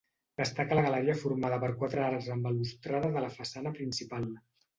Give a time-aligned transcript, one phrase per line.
[0.41, 4.29] Destaca la galeria formada per quatre arcs amb balustrada de la façana principal.